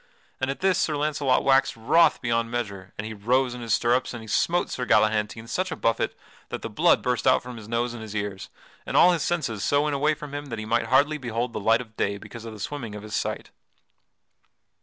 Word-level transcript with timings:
At 0.41 0.61
this 0.61 0.79
Sir 0.79 0.95
Launcelot 0.97 1.43
waxed 1.43 1.77
wroth 1.77 2.23
beyond 2.23 2.49
measure 2.49 2.91
and 2.97 3.05
he 3.05 3.13
rose 3.13 3.53
in 3.53 3.61
his 3.61 3.75
stirrups 3.75 4.15
and 4.15 4.23
he 4.23 4.27
smote 4.27 4.71
Sir 4.71 4.83
Galahantine 4.83 5.45
such 5.47 5.71
a 5.71 5.75
buffet 5.75 6.15
that 6.49 6.63
the 6.63 6.71
blood 6.71 7.03
burst 7.03 7.27
out 7.27 7.43
from 7.43 7.55
his 7.57 7.67
nose 7.69 7.93
and 7.93 8.01
his 8.01 8.15
ears, 8.15 8.49
and 8.83 8.97
all 8.97 9.11
his 9.11 9.21
senses 9.21 9.63
so 9.63 9.83
went 9.83 9.93
away 9.93 10.15
from 10.15 10.33
him 10.33 10.47
that 10.47 10.57
he 10.57 10.65
might 10.65 10.87
hardly 10.87 11.19
behold 11.19 11.53
the 11.53 11.59
light 11.59 11.81
of 11.81 11.95
day 11.97 12.17
because 12.17 12.45
of 12.45 12.53
the 12.53 12.59
swimming 12.59 12.95
of 12.95 13.03
his 13.03 13.13
sight. 13.13 13.51